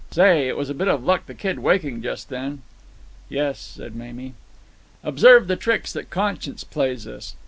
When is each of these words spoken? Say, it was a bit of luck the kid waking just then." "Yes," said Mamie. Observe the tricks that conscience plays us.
Say, 0.09 0.47
it 0.47 0.57
was 0.57 0.67
a 0.67 0.73
bit 0.73 0.87
of 0.87 1.03
luck 1.05 1.27
the 1.27 1.35
kid 1.35 1.59
waking 1.59 2.01
just 2.01 2.29
then." 2.29 2.63
"Yes," 3.29 3.59
said 3.59 3.95
Mamie. 3.95 4.33
Observe 5.03 5.45
the 5.47 5.55
tricks 5.55 5.93
that 5.93 6.09
conscience 6.09 6.63
plays 6.63 7.05
us. 7.05 7.35